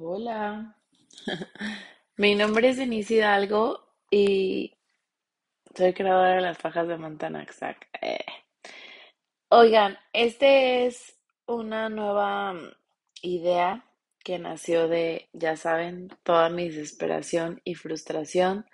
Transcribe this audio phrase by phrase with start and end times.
[0.00, 0.76] Hola,
[2.16, 4.72] mi nombre es Denise Hidalgo y
[5.74, 7.88] soy creadora de las fajas de Montanaxac.
[8.00, 8.24] Eh,
[9.50, 12.70] Oigan, este es una nueva mm,
[13.22, 13.84] idea
[14.24, 18.66] que nació de, ya saben, toda mi desesperación y frustración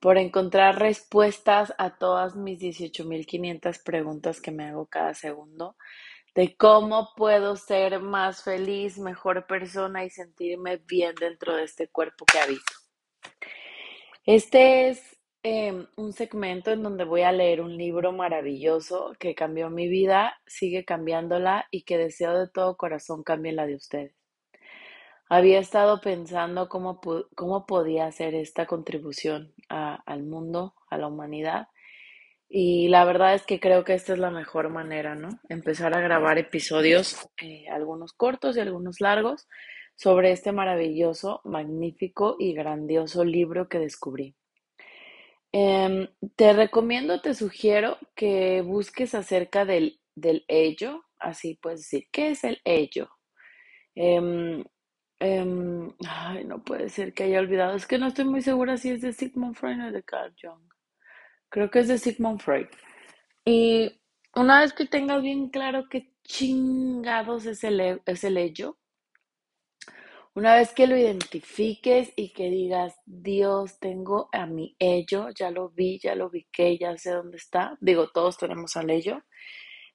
[0.00, 5.76] por encontrar respuestas a todas mis 18.500 preguntas que me hago cada segundo
[6.36, 12.26] de cómo puedo ser más feliz, mejor persona y sentirme bien dentro de este cuerpo
[12.26, 12.72] que habito.
[14.26, 19.70] Este es em, un segmento en donde voy a leer un libro maravilloso que cambió
[19.70, 24.14] mi vida, sigue cambiándola y que deseo de todo corazón cambie la de ustedes.
[25.30, 27.00] Había estado pensando cómo,
[27.34, 31.68] cómo podía hacer esta contribución al mundo, a la humanidad,
[32.48, 35.28] y la verdad es que creo que esta es la mejor manera, ¿no?
[35.48, 39.48] Empezar a grabar episodios, eh, algunos cortos y algunos largos,
[39.96, 44.36] sobre este maravilloso, magnífico y grandioso libro que descubrí.
[45.52, 52.30] Em, te recomiendo, te sugiero que busques acerca del, del ello, así puedes decir, ¿qué
[52.30, 53.08] es el ello?
[53.94, 54.64] Em,
[55.20, 58.90] em, ay, no puede ser que haya olvidado, es que no estoy muy segura si
[58.90, 60.75] es de Sigmund Freud o de Carl Jung.
[61.48, 62.68] Creo que es de Sigmund Freud.
[63.44, 64.00] Y
[64.36, 68.78] una vez que tengas bien claro qué chingados es el, e- es el ello,
[70.34, 75.70] una vez que lo identifiques y que digas, Dios, tengo a mi ello, ya lo
[75.70, 79.22] vi, ya lo ubiqué, ya sé dónde está, digo, todos tenemos al ello,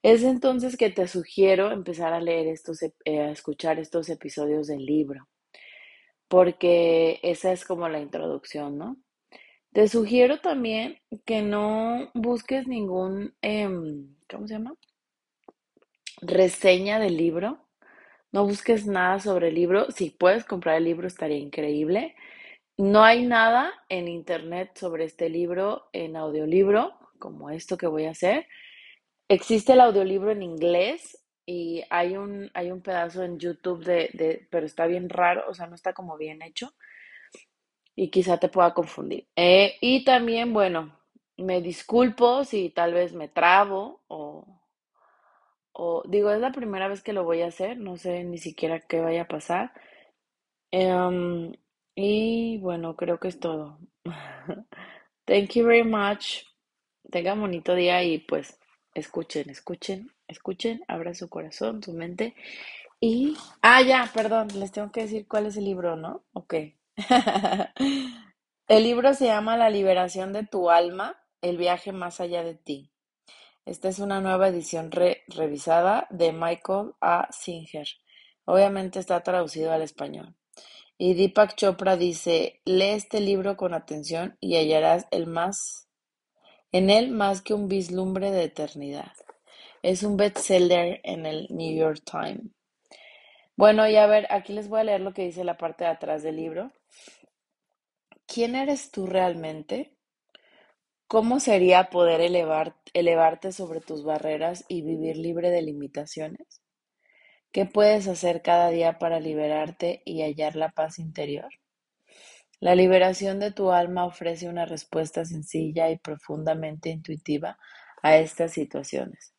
[0.04, 4.86] es entonces que te sugiero empezar a leer estos, eh, a escuchar estos episodios del
[4.86, 5.28] libro,
[6.28, 8.98] porque esa es como la introducción, ¿no?
[9.74, 14.76] Te sugiero también que no busques ningún, em, ¿cómo se llama?
[16.22, 17.68] Reseña del libro.
[18.32, 19.92] No busques nada sobre el libro.
[19.92, 22.16] Si puedes comprar el libro, estaría increíble.
[22.78, 28.12] No hay nada en internet sobre este libro en audiolibro, como esto que voy a
[28.12, 28.48] hacer.
[29.30, 34.48] Existe el audiolibro en inglés y hay un, hay un pedazo en YouTube de, de,
[34.52, 36.74] pero está bien raro, o sea, no está como bien hecho
[37.96, 39.28] y quizá te pueda confundir.
[39.36, 40.98] Eh, y también, bueno,
[41.38, 44.46] me disculpo si tal vez me trabo o,
[45.74, 48.80] o digo, es la primera vez que lo voy a hacer, no sé ni siquiera
[48.82, 49.72] qué vaya a pasar.
[50.72, 51.54] Em,
[51.96, 53.80] y bueno, creo que es todo.
[55.26, 56.44] Thank you very much.
[57.12, 58.60] Tengan bonito día y pues
[58.96, 62.36] escuchen, escuchen, escuchen, abra su corazón, su mente.
[63.00, 66.24] Y, ah, ya, perdón, les tengo que decir cuál es el libro, ¿no?
[66.34, 66.56] Ok.
[68.68, 72.92] El libro se llama La liberación de tu alma, el viaje más allá de ti.
[73.66, 77.28] Esta es una nueva edición re- revisada de Michael A.
[77.32, 77.88] Singer.
[78.46, 80.36] Obviamente está traducido al español.
[80.98, 85.90] Y Deepak Chopra dice, lee este libro con atención y hallarás el más,
[86.72, 89.14] en él más que un vislumbre de eternidad.
[89.84, 92.52] Es un bestseller en el New York Times.
[93.62, 95.92] Bueno, y a ver, aquí les voy a leer lo que dice la parte de
[95.92, 96.72] atrás del libro.
[98.26, 99.96] ¿Quién eres tú realmente?
[101.06, 106.64] ¿Cómo sería poder elevar, elevarte sobre tus barreras y vivir libre de limitaciones?
[107.52, 111.52] ¿Qué puedes hacer cada día para liberarte y hallar la paz interior?
[112.60, 117.60] La liberación de tu alma ofrece una respuesta sencilla y profundamente intuitiva
[118.02, 119.31] a estas situaciones.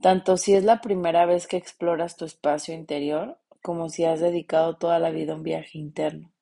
[0.00, 4.76] Tanto si es la primera vez que exploras tu espacio interior, como si has dedicado
[4.76, 6.32] toda la vida a un viaje interno.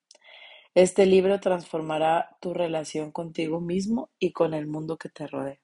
[0.74, 5.58] Este libro transformará tu relación contigo mismo y con el mundo que te rodea.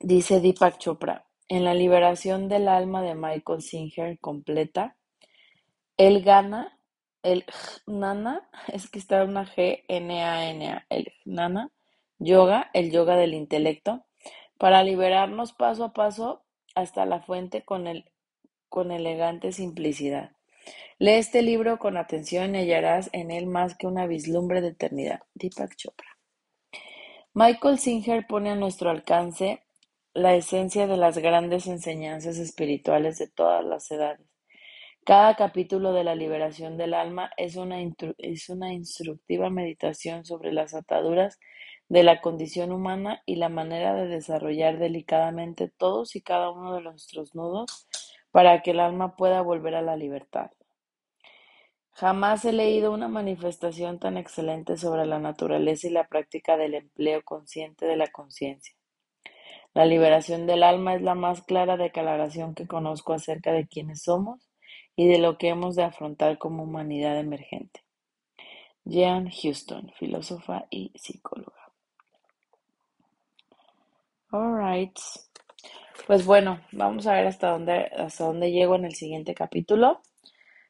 [0.00, 4.96] Dice Deepak Chopra, en la liberación del alma de Michael Singer completa,
[5.98, 6.78] él gana
[7.22, 7.44] el
[7.86, 11.70] jnana, es que está una G, N, A, N, A, el jnana,
[12.18, 14.06] yoga, el yoga del intelecto,
[14.58, 16.44] para liberarnos paso a paso
[16.74, 18.10] hasta la fuente con, el,
[18.68, 20.32] con elegante simplicidad.
[20.98, 25.20] Lee este libro con atención y hallarás en él más que una vislumbre de eternidad.
[25.34, 26.08] Deepak Chopra.
[27.34, 29.64] Michael Singer pone a nuestro alcance
[30.12, 34.24] la esencia de las grandes enseñanzas espirituales de todas las edades.
[35.04, 37.76] Cada capítulo de la liberación del alma es una,
[38.18, 41.38] es una instructiva meditación sobre las ataduras
[41.88, 46.82] de la condición humana y la manera de desarrollar delicadamente todos y cada uno de
[46.82, 47.86] nuestros nudos
[48.30, 50.50] para que el alma pueda volver a la libertad.
[51.92, 57.22] Jamás he leído una manifestación tan excelente sobre la naturaleza y la práctica del empleo
[57.22, 58.74] consciente de la conciencia.
[59.74, 64.48] La liberación del alma es la más clara declaración que conozco acerca de quiénes somos
[64.96, 67.84] y de lo que hemos de afrontar como humanidad emergente.
[68.84, 71.63] Jean Houston, filósofa y psicóloga.
[74.34, 74.98] Alright.
[76.08, 80.02] Pues bueno, vamos a ver hasta dónde, hasta dónde llego en el siguiente capítulo.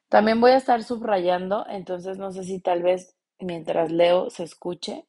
[0.07, 5.07] También voy a estar subrayando, entonces no sé si tal vez mientras leo se escuche.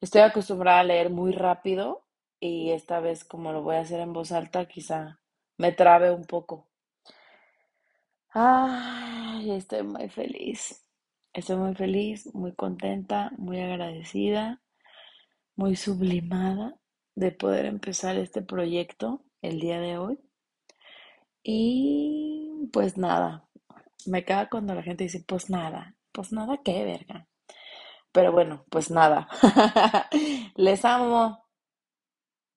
[0.00, 2.04] Estoy acostumbrada a leer muy rápido
[2.38, 5.18] y esta vez como lo voy a hacer en voz alta quizá
[5.58, 6.68] me trabe un poco.
[8.30, 10.86] Ay, estoy muy feliz.
[11.32, 14.62] Estoy muy feliz, muy contenta, muy agradecida,
[15.56, 16.78] muy sublimada
[17.16, 20.20] de poder empezar este proyecto el día de hoy.
[21.42, 23.48] Y pues nada,
[24.06, 27.26] me queda cuando la gente dice, pues nada, pues nada, qué verga.
[28.12, 29.28] Pero bueno, pues nada.
[30.56, 31.45] Les amo.